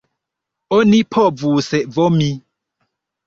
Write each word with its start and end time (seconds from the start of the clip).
Oni 0.77 1.01
povus 1.15 1.69
vomi. 1.97 2.31